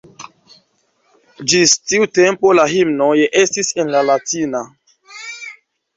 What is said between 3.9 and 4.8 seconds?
la latina.